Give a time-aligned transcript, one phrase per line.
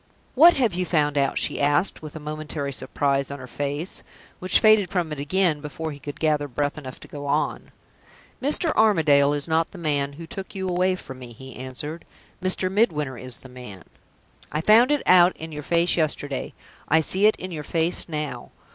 [0.33, 4.01] "What have you found out?" she asked, with a momentary surprise on her face,
[4.39, 7.69] which faded from it again before he could gather breath enough to go on.
[8.41, 8.73] "Mr.
[8.75, 12.03] Armadale is not the man who took you away from me," he answered.
[12.41, 12.71] "Mr.
[12.71, 13.83] Midwinter is the man.
[14.51, 16.55] I found it out in your face yesterday.
[16.87, 18.49] I see it in your face now.